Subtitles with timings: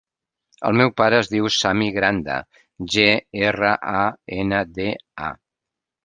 [0.67, 2.37] El meu pare es diu Sami Granda:
[2.95, 3.05] ge,
[3.49, 4.01] erra, a,
[4.39, 4.89] ena, de,
[5.29, 5.29] a.